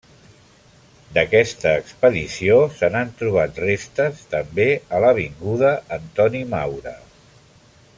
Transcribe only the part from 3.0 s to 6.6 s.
trobat restes també a l'avinguda Antoni